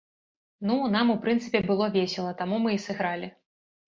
[0.69, 3.29] Ну, нам, у прынцыпе, было весела, таму мы і сыгралі!